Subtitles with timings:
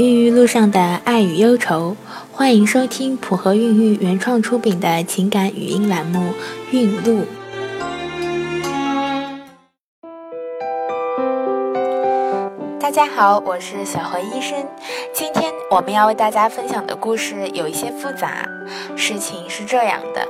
[0.00, 1.94] 孕育路上的爱与忧愁，
[2.32, 6.20] 欢迎收听普和孕育原创出品的情感语音栏目
[6.70, 7.20] 《孕路》。
[12.80, 14.66] 大家好，我是小何医生。
[15.12, 18.48] 今天我们要为大家分享的故事有一些复杂。
[18.96, 20.26] 事情是这样的。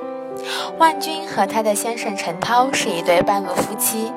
[0.80, 4.10] 万军和他的先生陈涛是一对半路夫妻。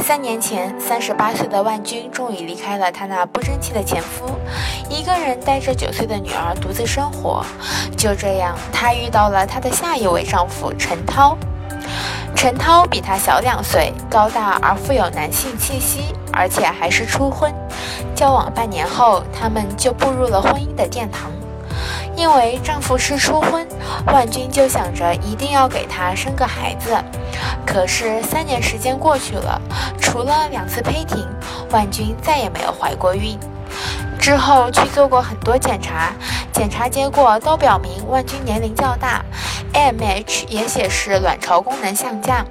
[0.00, 4.26] 三年前，三十八岁的万军终于离开了他那不争气的前夫，
[4.90, 7.42] 一个人带着九岁的女儿独自生活。
[7.96, 11.34] 就这样，他遇到了他的下一位丈夫陈涛。
[12.36, 17.50] 陈涛比他小两岁，高大而富有男性气息，而且还是初婚。
[18.14, 21.30] 交往半年后，他们就步入了婚姻的殿堂。
[22.20, 23.66] 因为丈夫是初婚，
[24.04, 26.94] 万军就想着一定要给他生个孩子。
[27.66, 29.58] 可是三年时间过去了，
[29.98, 31.26] 除了两次胚停，
[31.70, 33.38] 万军再也没有怀过孕。
[34.18, 36.12] 之后去做过很多检查，
[36.52, 39.24] 检查结果都表明万军年龄较大
[39.72, 42.44] ，AMH 也显示卵巢功能下降。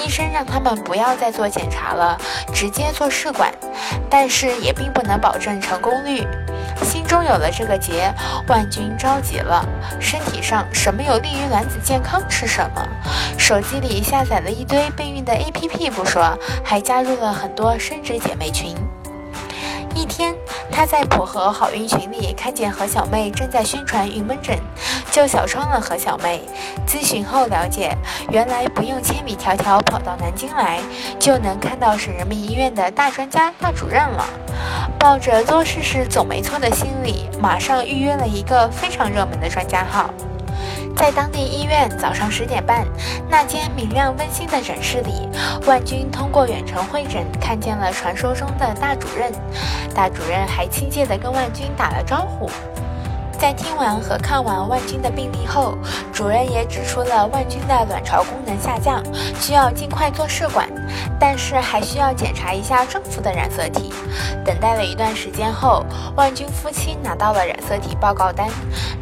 [0.00, 2.16] 医生让他们不要再做检查了，
[2.54, 3.52] 直接做试管，
[4.08, 6.24] 但是也并不能保证成功率。
[7.06, 8.12] 终有了这个结，
[8.48, 9.64] 万军着急了。
[10.00, 12.82] 身体上什么有利于卵子健康吃什么，
[13.38, 18.74] 手机里下载了一堆备孕的 APP 不说，还加入了很多生殖姐妹群。
[19.94, 20.34] 一天，
[20.70, 24.58] 他在普和好运群里看见何小妹正在宣传云门诊，
[25.10, 26.42] 就小窗了何小妹。
[26.86, 27.96] 咨询后了解，
[28.30, 30.80] 原来不用千里迢迢跑到南京来，
[31.18, 34.26] 就能看到省人民医院的大专家、大主任了。
[35.06, 40.10] 抱着做试试总没错的心理，马上预约了一个非常热门的专家号。
[40.96, 42.84] 在当地医院，早上十点半，
[43.30, 45.28] 那间明亮温馨的诊室里，
[45.64, 49.32] 万军通过远程会诊看见了传说中的大主任。
[49.94, 52.50] 大主任还亲切地跟万军打了招呼。
[53.38, 55.78] 在听完和看完万军的病历后，
[56.12, 59.00] 主任也指出了万军的卵巢功能下降，
[59.38, 60.68] 需要尽快做试管，
[61.18, 63.92] 但是还需要检查一下丈夫的染色体。
[64.44, 65.84] 等待了一段时间后，
[66.16, 68.48] 万军夫妻拿到了染色体报告单，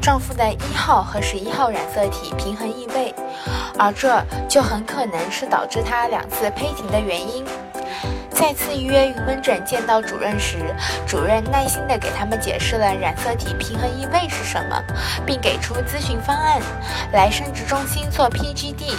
[0.01, 3.15] 丈夫的一号和十一号染色体平衡异位，
[3.79, 7.45] 而这就很可能是导致他两次胚停的原因。
[8.31, 10.75] 再次预约云门诊见到主任时，
[11.07, 14.77] 主任耐心地给他们解释了染色体平衡异位是什么，
[15.25, 16.61] 并给出咨询方案，
[17.13, 18.97] 来生殖中心做 PGD。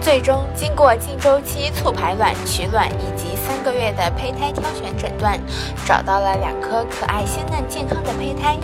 [0.00, 5.38] 最终经过近周期促排卵、取卵以及三个月的胚胎挑选诊断，
[5.84, 8.56] 找到了两颗可爱、鲜嫩、健康的胚胎。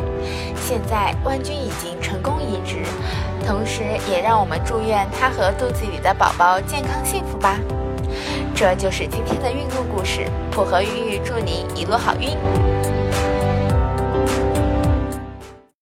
[0.60, 2.84] 现在万军已经成功移植，
[3.44, 7.59] 同时也让我们祝愿他和肚子里的宝宝健康幸福吧。
[8.54, 13.02] 这就是今天的孕路故事，普和孕育祝您一路好运。